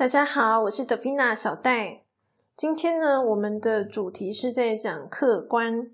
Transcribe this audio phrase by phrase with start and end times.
[0.00, 2.04] 大家好，我是德菲娜小戴。
[2.56, 5.90] 今天呢，我们的主题是在讲客观。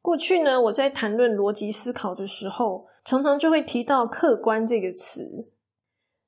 [0.00, 5.50] 过去呢，我在谈论逻辑思考的时候，常常就会提到“客观”这个词。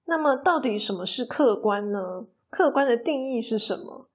[0.05, 2.27] 那么，到底什么是客观呢？
[2.51, 4.11] 客观的定义是什么？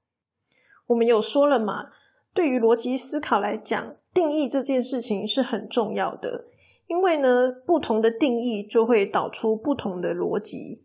[0.86, 1.89] 我们有说了嘛？
[2.32, 6.46] 对于逻辑思考来讲，定义这件事情是很重要的，
[6.86, 10.84] 因为呢，不同的定义就会导出不同的逻辑。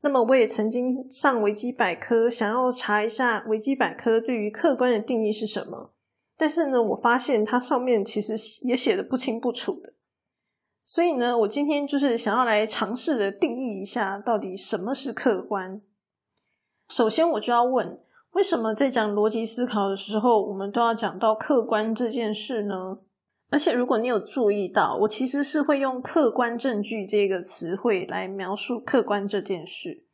[0.00, 5.92] 那么，我也曾经上维基百科，想要查一下维基百科对于客观的定义是什么。
[6.36, 9.94] 但是呢，我发现它上面其实也写的不清不楚的。
[10.84, 15.82] 所以呢，我今天就是想要来尝试的定义一下，到底什么是客观。
[16.88, 17.98] 首先，我就要问，
[18.32, 23.00] 为什么在讲逻辑思考的时候，我们都要讲到客观这件事呢？
[23.50, 30.04] 而且，如果你有注意到，我其实是会用“客观证据”这个词汇来描述客观这件事。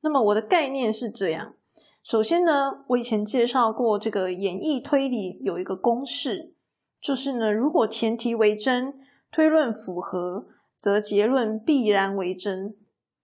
[0.00, 1.54] 那么，我的概念是这样：
[2.02, 6.54] 首先呢，我以前介绍过这个演绎推理有一个公式，
[6.98, 8.94] 就是呢，如果前提为真，
[9.30, 12.74] 推论符合，则结论必然为真。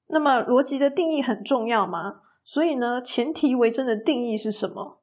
[0.08, 2.20] 那么，逻辑的定义很重要吗？
[2.45, 5.01] 所以呢，前提为真的定义是什么？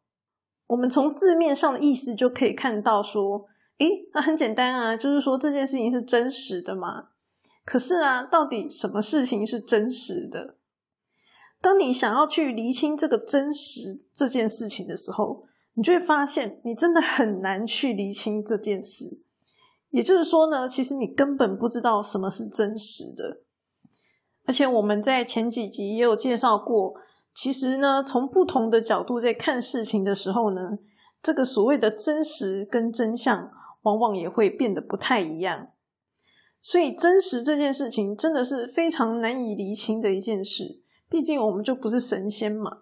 [0.67, 3.47] 我们从字面上的意思就可以看到说。
[3.79, 7.09] 诶，那很简单啊，就是说这件事情是真实的嘛。
[7.65, 10.57] 可是啊，到底什么事情是真实的？
[11.61, 19.19] 当你想要去厘清这个真实这件事情的时候，你就会发现，你真的很难去厘清这件事。
[19.89, 23.41] 也就是说呢，其实你根本不知道什么是真实的。
[24.45, 26.93] 而且我们在前几集也有介绍过，
[27.33, 30.77] 其实呢，从不同的角度在看事情的时候呢，
[31.21, 33.49] 这个所谓的真实跟真相。
[33.83, 35.69] 往往也会变得不太一样，
[36.59, 40.81] 所以真实这件事情真的是非常难以厘清的一件事。
[41.09, 42.79] 毕竟我们就不是神仙嘛。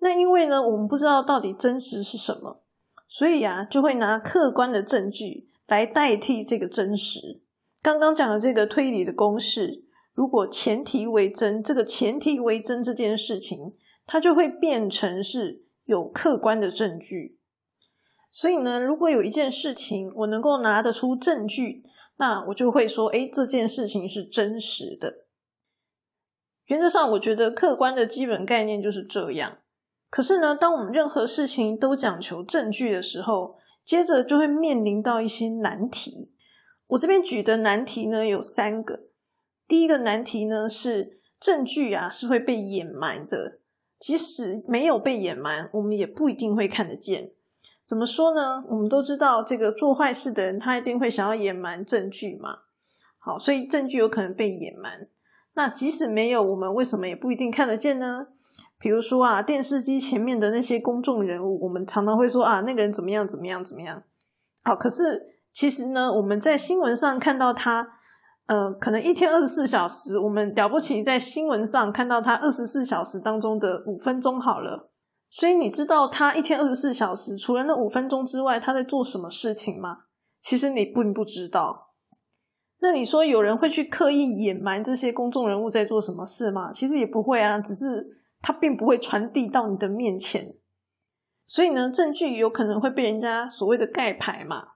[0.00, 2.62] 那因为呢，我们不知道到底真实是什么，
[3.06, 7.40] 所以啊，就会拿客观的证据来代替这个真实。
[7.80, 13.74] 刚刚讲的这个推理的公式，如果前提为真，这个前提为真这件事情，
[14.06, 17.38] 它就会变成是有客观的证据。
[18.32, 21.84] 所以呢，如果有一件事情我能够拿得出证据，
[22.16, 25.26] 那我就会说，哎，这件事情是真实的。
[26.66, 29.58] 原则上，我觉得客观的基本概念就是这样。
[30.08, 36.32] 可是呢，当我们任何事情都讲求证据的时候，接着就会面临到一些难题。
[36.86, 39.00] 我这边举的难题呢有三个。
[39.68, 43.60] 第一个难题呢是证据啊是会被掩埋的，
[43.98, 47.32] 即使没有被掩埋，我们也不一定会看得见。
[47.86, 48.64] 怎么说呢？
[48.68, 52.60] 我们都知道，这个做坏事的人，他一定会想要隐瞒证据嘛。
[53.18, 55.08] 好，所以证据有可能被隐瞒。
[55.54, 58.28] 那即使没有，我们为什么也不一定看得见呢？
[58.78, 64.02] 比如说啊，电视机前面的那些公众人物，我们常常会说啊，那个人怎么样怎么样怎么样。
[64.64, 67.86] 好，可是其实呢，我们在新闻上看到他，
[68.46, 74.88] 呃，可能一天二十四小时，我们了不起在新闻上看到他二十四小时当中的五分钟好了。
[75.34, 80.04] 所以你知道他一天二十四小时，除了那五分钟之外，他在做什么事情吗？
[80.42, 81.94] 其实你并不知道。
[82.80, 86.70] 那你说有人会去刻意隐瞒这些公众人物在做什么事吗？
[86.70, 90.54] 其实也不会啊，只是他并不会传递到你的面前。
[91.46, 94.72] 所以呢，证据有可能会被人家所谓的盖牌嘛。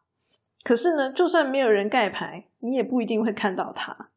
[0.65, 4.11] 可是呢，就算没有人盖牌，你也不一定会看到他。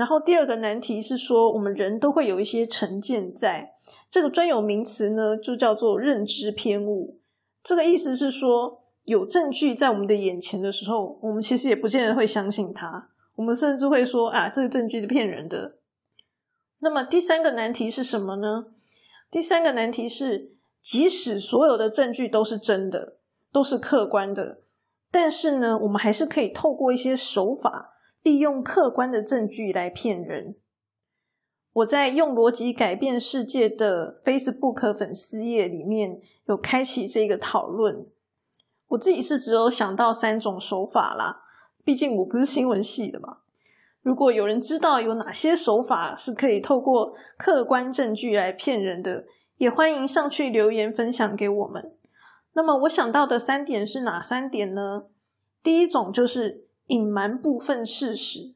[0.00, 3.74] 然后第二个难题是说，我们人都会有一些成见在。
[4.10, 7.20] 这个专有名词呢，就叫做认知偏误。
[7.62, 13.10] 这个意思是说，有证据在我们的眼前的时候，我们其实也不见得会相信它。
[13.34, 15.74] 我们甚至会说啊，这个证据是骗人的。
[16.78, 18.68] 那么第三个难题是什么呢？
[19.30, 23.18] 第三个难题是，即使所有的证据都是真的，
[23.52, 24.62] 都是客观的，
[25.10, 27.90] 但是呢，我们还是可以透过一些手法，
[28.22, 30.56] 利用客观的证据来骗人。
[31.72, 38.06] 我在用逻辑改变世界的 Facebook 粉丝页里面有开启这个讨论。
[38.88, 41.44] 我自己是只有想到三种手法啦，
[41.84, 43.38] 毕竟我不是新闻系的嘛。
[44.02, 49.26] 如果有人知道有哪些手法是可以透过客观证据来骗人的，
[49.58, 51.94] 也欢迎上去留言分享给我们。
[52.54, 55.04] 那么我想到的三点是哪三点呢？
[55.62, 58.54] 第一种就是隐瞒部分事实。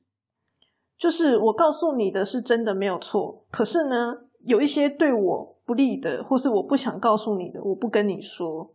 [0.97, 8.75] 就是我告诉你的是真的没有错，可是呢，有一些对我不利的，或是我不想告诉你的，我不跟你说。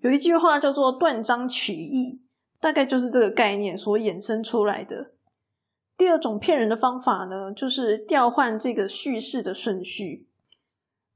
[0.00, 2.22] 有一句话叫做“断章取义”，
[2.60, 5.12] 大概就是这个概念所衍生出来的。
[5.96, 10.28] 第二种骗人的方法呢，就是调换这个叙事的顺序。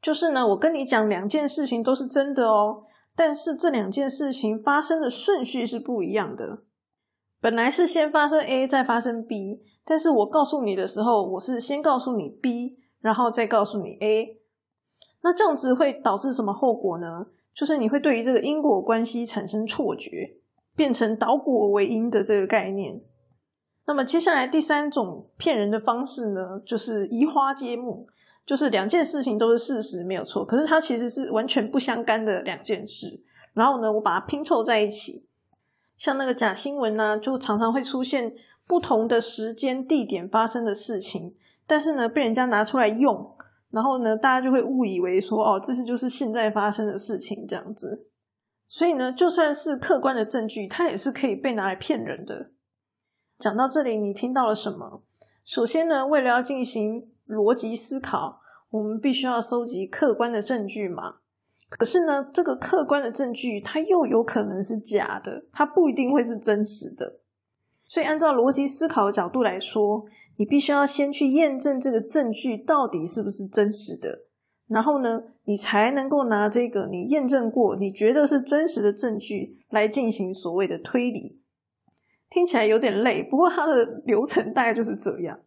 [0.01, 2.85] 就是呢，我跟你讲两件事情都是真的哦，
[3.15, 6.63] 但是这两件事情发生的顺序是不一样的。
[7.41, 14.41] 本来是先发生 A 再发生 B，但是我告诉你的时候，我是先告诉你 B，然后再告诉你 A。
[15.23, 17.27] 那这样子会导致什么后果呢？
[17.55, 20.37] 就是你会对于这个因果关系产生错觉，
[20.77, 23.01] 变成倒果为因的这个概念。
[23.87, 28.07] 那么接下来第三种骗人的方式呢，就是移花接木，
[28.47, 33.21] 就是两件事情都是事实没有错，可是它其实是完全不相干的两件事。
[33.55, 35.27] 然后呢，我把它拼凑在一起，
[35.99, 38.33] 像那个假新闻呢，就常常会出现
[38.67, 41.35] 不同的时间地点发生的事情，
[41.67, 43.37] 但是呢，被人家拿出来用，
[43.71, 48.07] 然后呢，大家就会误以为说，哦，这是就是现在发生的事情这样子。
[48.69, 52.51] 所以呢，就算是客观的证据，它也是可以被拿来骗人的。
[53.39, 55.03] 讲到这里，你听到了什么？
[55.45, 58.41] 首先呢，为了要进行逻辑思考，
[58.71, 61.17] 我们必须要收集客观的证据嘛。
[61.69, 67.21] 可是呢，这个客观的证据它又有可能是假的，它不一定会是真实的。
[67.87, 70.05] 所以，按照逻辑思考的角度来说，
[70.37, 74.21] 你必须要先去验证这个证据到底是不是真实的，
[74.69, 81.41] 然后呢，你才能够拿这个你验证过、你觉得是真实的证据来进行所谓的推理。
[82.31, 85.41] 听起来有点累，不过它的流程大概就是这样。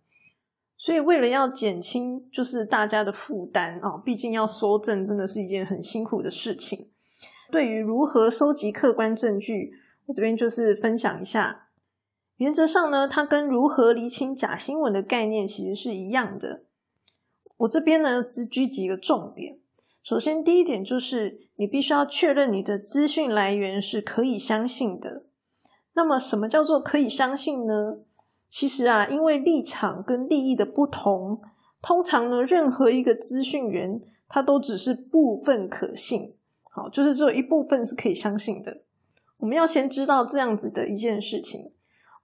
[0.82, 6.90] 所以为了要减轻就是大家的负担啊，毕竟要收证真的是一件很辛苦的事情。
[7.52, 9.74] 对于如何收集客观证据，
[10.08, 11.68] 我这边就是分享一下。
[12.38, 16.64] 原则上呢，它跟如何厘清假新闻的概念其实是一样的。
[17.58, 19.60] 我这边呢只举几个重点。
[20.02, 25.28] 首先，第一点就是你必须要确认你的资讯来源是可以相信的。
[25.94, 28.00] 那么，什么叫做可以相信呢？
[28.52, 31.42] 其实啊，因为立场跟利益的不同，
[31.82, 36.36] 通常呢，任何一个资讯源，它都只是部分可信。
[36.70, 38.82] 好，就是只有一部分是可以相信的。
[39.38, 41.72] 我们要先知道这样子的一件事情，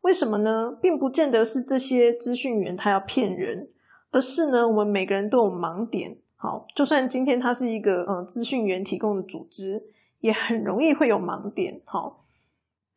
[0.01, 0.77] 为什么呢？
[0.81, 3.69] 并不见得是这些资讯源他要骗人，
[4.11, 6.17] 而是呢，我们每个人都有盲点。
[6.35, 9.81] 好，就算今天它是一个呃资讯源提供的组织，
[10.19, 11.81] 也很容易会有盲点。
[11.85, 12.25] 好。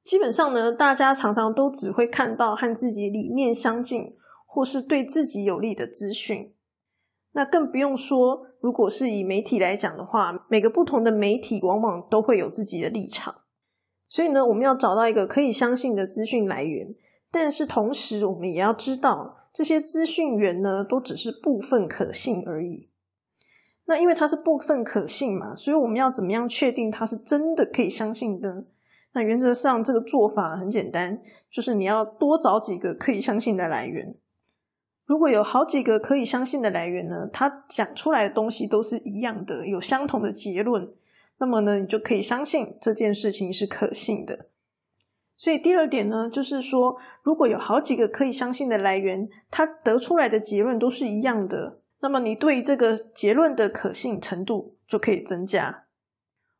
[0.02, 4.17] 基本上呢，大家常常都只会看到和自己理念相近
[4.47, 6.55] 或是对自己有利的资讯。
[7.32, 13.43] 那更不用说，如果是以媒体来讲的话，每个不同的媒体往往都会有自己的立场。
[14.08, 16.93] 所以呢，我们要找到一个可以相信的资讯来源，
[17.31, 22.91] 但是同时我们也要知道，这些资讯源呢，都只是部分可信而已。
[23.87, 28.67] 那因为它是部分可信嘛，所以我们要怎么样确定它是真的可以相信的？
[29.12, 31.21] 那原则上，这个做法很简单，
[31.51, 34.15] 就是你要多找几个可以相信的来源。
[35.05, 40.89] 如果有好几个可以相信的来源呢，他讲出来的东西都是一样的，有相同的结论，
[41.39, 44.47] 那么呢，你就可以相信这件事情是可信的。
[45.37, 55.87] 所以第二点呢，就是说，如果有好几个可以相信的来源，他得出来的结论都是一样的，那么你对这个结论的可信程度就可以增加。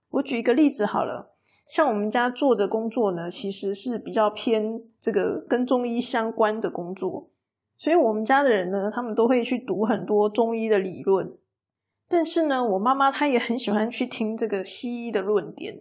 [0.09, 1.30] 我举一个例子好了。
[1.71, 7.31] 像我们家做的工作呢，其实是比较偏这个跟中医相关的工作，
[7.79, 11.33] 所以我们家的人呢，他们都会去读很多中医的理论。
[12.09, 15.81] 但是呢，我妈妈她也很喜欢去听这个西医的论点，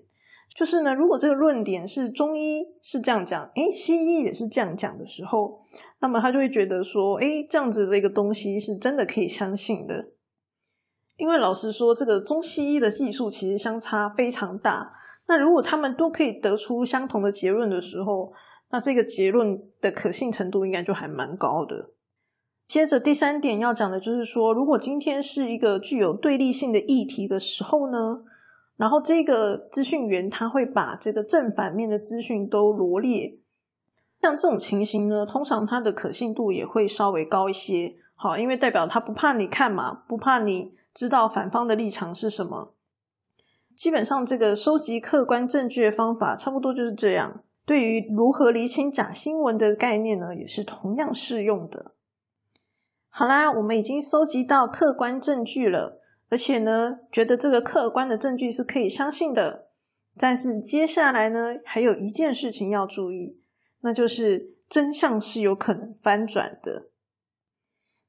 [0.55, 5.59] 就是呢，如果这个论点是中医是这样讲，诶，西医也是这样讲的时候，
[6.01, 10.09] 那么他就会觉得说，诶，这样子的一个东西是真的可以相信的。
[11.17, 14.91] 因为老实说，这个中西医的技术其实相差非常大。
[15.29, 18.33] 那如果他们都可以得出相同的结论的时候，
[18.71, 21.91] 那这个结论的可信程度应该就还蛮高的。
[22.67, 28.23] 接着第三点要讲的就是说，如果今天是一个具有对立性的议题的时候呢，
[28.75, 33.37] 然后这个资讯源他会把这个正反面的资讯都罗列，
[34.21, 37.95] 像这种情形呢，通常它的可信度也会稍微高一些。
[38.15, 42.73] 好，因为代表他不怕你看嘛，不怕你知道反方的立场是什么。
[43.79, 47.45] 基本上，这个收集客观证据的方法差不多就是这样。
[47.65, 51.93] 对于如何厘清假新闻的概念呢，也是同样适用的。
[53.07, 59.69] 好啦，我们已经收集到客观证据了，而且呢，觉得这个客观的证据是可以相信的。
[60.17, 63.39] 但是接下来呢，还有一件事情要注意，
[63.79, 66.89] 那就是真相是有可能翻转的。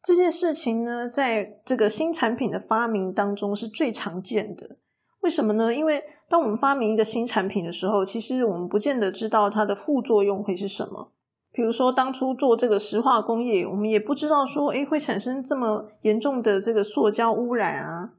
[0.03, 4.79] 这件事情呢，在这个新产品的发明当中是最常见的。
[5.21, 5.75] 为什么呢？
[5.75, 11.13] 因为当我们发明一个新产品的时候，其实我们不见得知道它的副作用会是什么。
[11.53, 18.13] 比如说当初做这个石化工业，我们也不知道说，哎，会产生这么严重的这个塑胶污染啊。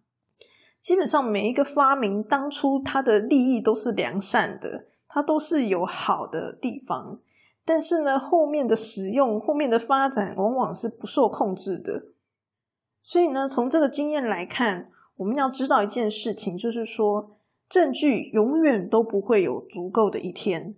[0.80, 7.20] 基本上每一个发明当初它的利益都是良善的，它都是有好的地方。
[7.64, 12.08] 但是呢，后面的使用、后面的发展往往是不受控制的。
[13.02, 14.90] 所以呢，从这个经验来看，
[15.22, 17.38] 我们要知道一件事情，就是说，
[17.70, 20.76] 证据永远都不会有足够的一天，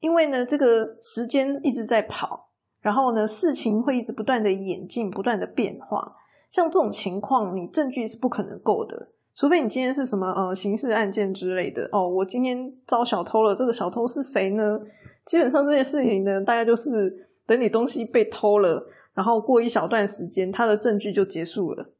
[0.00, 6.16] 因为呢，这个时间一直在跑，然后呢，事情会一直不断的演进、不断的变化。
[6.50, 9.10] 像这种情况，你证据是不可能够的。
[9.32, 12.58] 除非你今天是什么呃刑事案件之类的哦，我今天
[12.88, 14.80] 遭小偷了，这个小偷是谁呢？
[15.24, 18.84] 基本上这件事情呢，大概就是等你东西被偷了，
[19.14, 21.93] 然后过一小段时间，他的证据就结束了。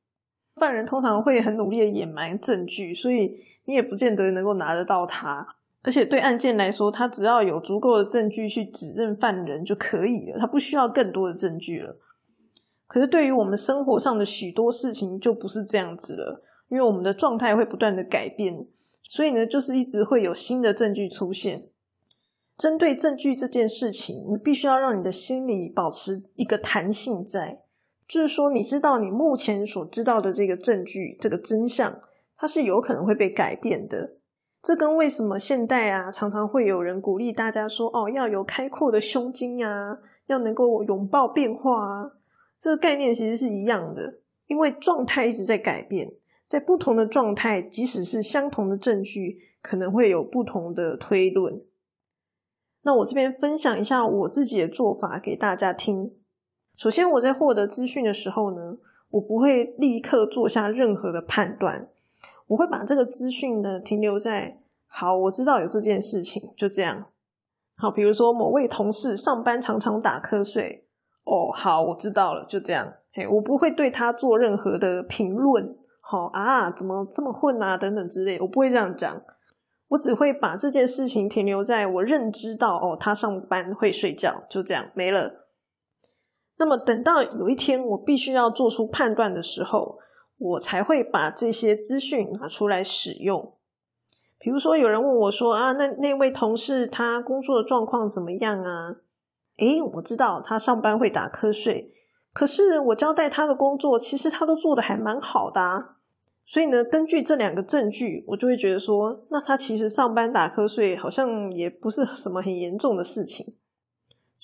[0.56, 5.56] 犯人通常会很努力的掩埋证据，所以你也不见得能够拿得到他。
[5.82, 11.96] 而且对案件来说，他只要有足够的证据去指认犯人就可以了，他不需要更多的证据了。
[12.86, 16.42] 可是对于我们生活上的许多事情，就不是这样子了。
[16.68, 18.66] 因为我们的状态会不断的改变，
[19.02, 21.66] 所以呢，就是一直会有新的证据出现。
[22.56, 27.63] 针对证据这件事情，你必须要让你的心理保持一个弹性在，
[28.06, 32.00] 就是说，你知道你目前所知道的这个证据，这个真相，
[32.36, 34.16] 它是有可能会被改变的。
[34.62, 42.12] 这跟为什么现代啊，常常会有人鼓励大家说，哦，要有开阔的胸襟啊，要能够拥抱变化啊，
[42.58, 46.12] 这个概念其实是一样的，因为状态一直在改变。
[46.46, 51.62] 在不同的状态，即使是相同的证据，可能会有不同的推论。
[52.82, 56.12] 那我这边分享一下我自己的做法给大家听。
[56.76, 58.76] 首先，我在获得资讯的时候呢，
[59.10, 61.88] 我不会立刻做下任何的判断，
[62.48, 67.06] 我会把这个资讯呢停留在“好，我知道有这件事情”，就这样。
[67.76, 70.84] 好，比如说某位同事上班常常打瞌睡，
[71.24, 72.92] 哦，好，我知道了，就这样。
[73.12, 75.76] 嘿，我不会对他做任何的评论。
[76.00, 77.78] 好啊，怎么这么混啊？
[77.78, 79.22] 等等之类，我不会这样讲，
[79.88, 85.43] 我只会把这件事情停留在我认知到哦，他上班会睡觉，就这样没了。
[86.56, 89.98] 那么等到有一天我必须要做出判断的时候，
[90.38, 93.54] 我才会把这些资讯拿出来使用。
[94.38, 98.96] 比如说，有人问我说啊，那那位同事他工作的状况怎么样啊？
[99.56, 101.92] 诶，我知道他上班会打瞌睡。
[102.32, 105.96] 可是我交代他的工作，其实他都做的还蛮好的啊。
[106.44, 113.54] 所以呢，根据这两个证据，我就会觉得说，那他其实上班打瞌睡好像也不是什么很严重的事情。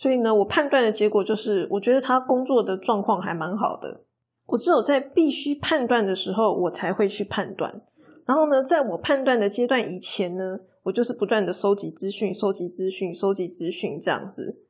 [0.00, 4.00] 所以呢，我判断的结果就是，我觉得他工作的状况还蛮好的。
[4.46, 7.82] 我只有在必须判断的时候，我才会去判断。
[8.24, 14.62] 然后呢，在我判断的阶段以前呢，我就是不断的收集资讯、收集资讯、收集资讯这样子。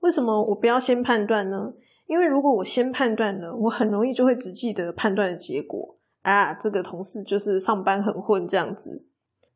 [0.00, 1.72] 为什么我不要先判断呢？
[2.08, 9.04] 因为如果我先判断了，我很容易就会只记得判断的结果啊，这个同事就是上班很混这样子，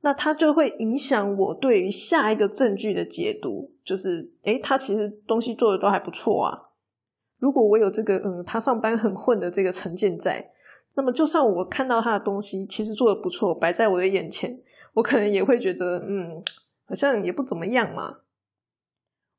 [0.02, 6.70] 那他就会影响我对于下一个证据的解读，就是诶，他其实东西做的都还不错啊。
[7.38, 10.50] 如果我有这个嗯，他上班很混的这个成见在，
[10.94, 14.60] 那么就算我看到他的东西其实做的不错，摆在我的眼前，
[14.94, 16.42] 我可能也会觉得嗯，
[16.86, 18.18] 好像也不怎么样嘛。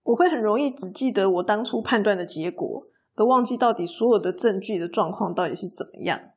[0.03, 2.87] 我会很容易只记得我当初判断的结果。
[3.15, 6.30] 而忘记到底所有的证据的状况到底是怎么样。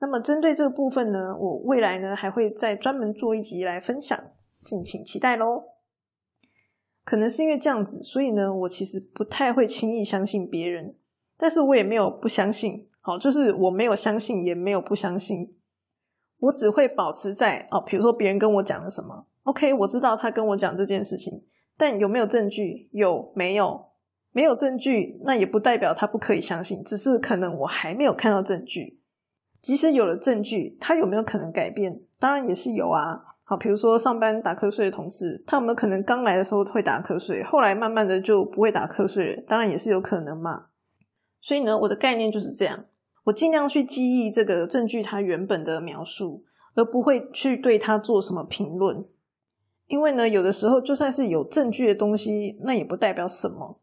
[0.00, 4.18] 那么针对这个部分呢，我未来呢还会再专门做一集来分享，
[4.64, 5.64] 敬请期待喽。
[7.04, 10.94] 可能是因为这样子，所以呢，我其实不太会轻易相信别人，
[11.36, 12.86] 但是我也没有不相信。
[13.00, 15.56] 好，就是我没有相信，也没有不相信，
[16.40, 21.42] 我只会保持在哦，比如说别人跟我讲了什么，OK，我知道他跟我讲这件事情，
[21.78, 22.90] 但有没有证据？
[22.92, 23.86] 有没有？
[24.32, 28.97] 没有证据，那也不代表他不可以相信，只是可能我还没有看到证据。
[29.60, 32.00] 即使有了证据，他有没有可能改变？
[32.18, 33.24] 当然也是有啊。
[33.44, 39.42] 好，比如说上班打瞌睡的同事，他有没有可能刚来的时候会打瞌睡，后来慢慢的就不会打瞌睡了？
[39.48, 40.66] 当然也是有可能嘛。
[41.40, 42.84] 所以呢，我的概念就是这样，
[43.24, 49.04] 我尽量去记忆这个证据它原本的描述，而不会去对它做什么评论。
[49.86, 53.80] 因为呢，有的时候就算是有证据的东西，那也不代表什么。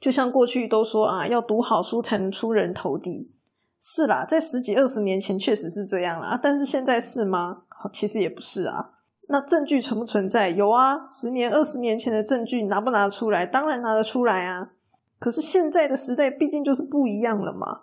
[0.00, 3.30] 就像过去都说啊，要读好书才能出人头地，
[3.80, 7.62] 是啦，在十几二十年前确实是这样啦，但是现在是吗？
[7.92, 8.90] 其实也不是啊。
[9.28, 10.48] 那证据存不存在？
[10.48, 13.46] 有啊，十年、二十年前的证据拿不拿出来？
[13.46, 14.70] 当然拿得出来啊。
[15.18, 17.82] 可是现在的时代毕竟就是不一样了嘛，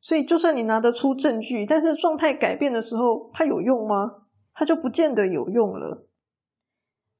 [0.00, 4.12] 所以就算你拿得出证据，但是状态改变的时候，它有用吗？
[4.54, 6.06] 它就不见得有用了。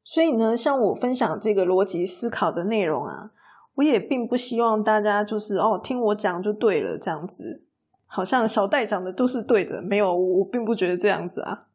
[0.02, 3.32] 所以呢，像我分享这个逻辑思考的内容啊。
[3.74, 7.65] 我也并不希望大家就是哦听我讲就对了这样子，
[8.06, 11.66] 好像小戴讲的都是对的，没有，我并不觉得这样子啊。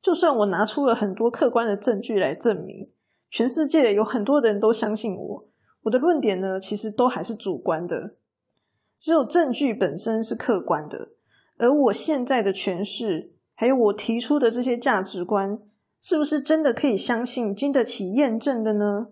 [0.00, 2.90] 就算我拿出了很多客观的证据来证明，
[3.30, 5.48] 全世界有很多人都相信我，
[5.82, 8.16] 我的论点呢，其实都还是主观的。
[8.98, 11.08] 只有证据本身是客观的，
[11.58, 15.58] 而我现在的诠释，还有我提出的这些价值观，
[16.00, 19.08] 是不是真的可以相信、经得起验证的呢？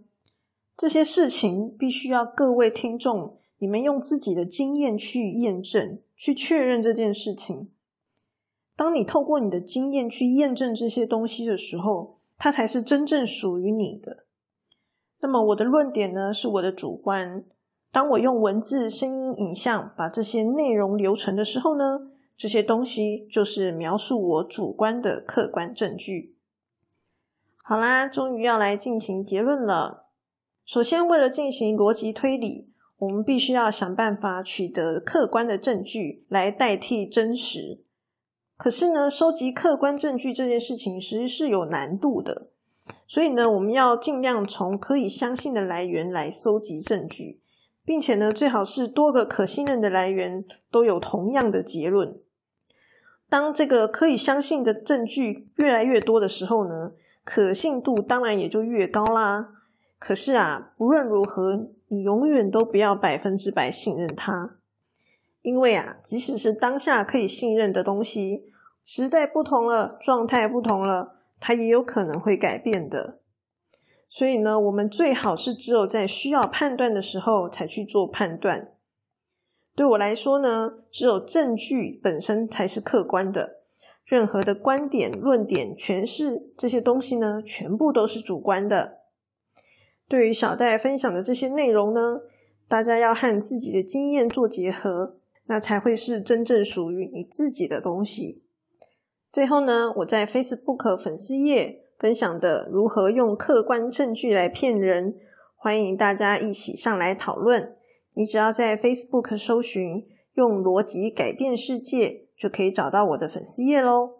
[0.76, 7.70] 这些事情必须要各位听众，你们用自己的经验去验证、去确认这件事情。
[8.76, 14.26] 当你透过你的经验去验证这些东西的时候，它才是真正属于你的。
[15.20, 17.42] 那么我的论点呢，是我的主观。
[17.90, 26.36] 当我用文字、声音、影像把这些内容留存的时候呢，这些东西就是描述我主观的客观证据。
[27.62, 30.08] 好啦，终于要来进行结论了。
[30.66, 32.69] 首先，为了进行逻辑推理，
[33.00, 37.80] 我们必须要想办法取得客观的证据来代替真实。
[38.58, 42.48] 可是呢，收集客观证据这件事情其实是有难度的，
[43.06, 47.40] 所以呢，我们要尽量从可以相信的来源来搜集证据，
[47.86, 52.18] 并且呢，最好是多个可信任的来源都有同样的结论。
[53.30, 56.92] 当这个可以相信的证据越来越多的时候呢，
[57.24, 59.59] 可信度当然也就越高啦。
[60.00, 64.56] 可是啊，无论如何，你永远都不要百分之百信任它。
[65.42, 68.46] 因为啊，即使是当下可以信任的东西，
[68.82, 73.20] 时代不同了，状态不同了，它也有可能会改变的。
[74.08, 78.72] 所以呢，我们最好是只有在需要判断的时候才去做判断。
[79.76, 83.58] 对我来说呢，只有证据本身才是客观的，
[84.04, 88.99] 任何的观点、论点、诠释这些东西呢，全部都是主观的。
[90.10, 92.20] 对于小戴分享的这些内容呢，
[92.68, 95.16] 大家要和自己的经验做结合。
[95.46, 98.44] 那才会是真正属于你自己的东西。
[99.28, 105.16] 最后呢，我在 Facebook 粉丝页分享的如何用客观证据来骗人，
[105.56, 107.74] 欢迎大家一起上来讨论。
[108.14, 114.18] 你只要在 Facebook 搜寻“用逻辑改变世界”，就可以找到我的粉丝页喽。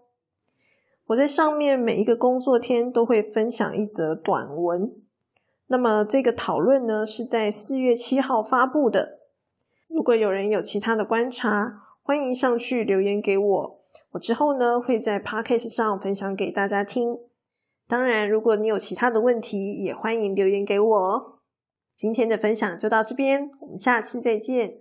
[1.07, 4.93] 我在上面每一个工作天都会分享一则短文。
[5.73, 9.21] 那么这个讨论呢，是在四月七号发布的。
[9.87, 13.81] 如果有人有其他的观察，欢迎上去留言给我，
[14.11, 17.17] 我之后呢会在 podcast 上分享给大家听。
[17.87, 21.39] 当然，如果你有其他的问题，也欢迎留言给我。
[21.97, 24.79] 今天的分享就到这边，我们下次再见。